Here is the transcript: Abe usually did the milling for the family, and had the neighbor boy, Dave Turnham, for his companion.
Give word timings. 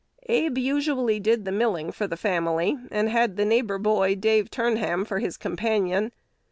Abe 0.29 0.57
usually 0.57 1.19
did 1.19 1.45
the 1.45 1.51
milling 1.51 1.91
for 1.91 2.07
the 2.07 2.17
family, 2.17 2.75
and 2.89 3.07
had 3.07 3.37
the 3.37 3.45
neighbor 3.45 3.77
boy, 3.77 4.15
Dave 4.15 4.49
Turnham, 4.49 5.05
for 5.05 5.19
his 5.19 5.37
companion. 5.37 6.11